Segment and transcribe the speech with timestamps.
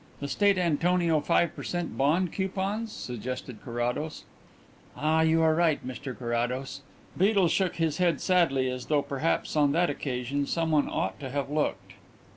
[0.19, 1.95] "The State Antonio Five per cent.
[1.95, 4.23] Bond Coupons?" suggested Carrados.
[4.97, 6.81] "Ah, you are right, Mr Carrados."
[7.15, 11.51] Beedel shook his head sadly, as though perhaps on that occasion someone ought to have
[11.51, 11.91] looked.